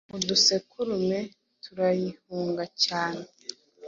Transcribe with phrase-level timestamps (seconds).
[0.15, 1.19] udusekurume
[1.63, 3.23] turayihunga cyane